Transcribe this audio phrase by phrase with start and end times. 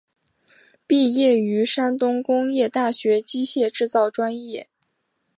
[0.87, 4.67] 毕业于山东工业大学机械制造专业。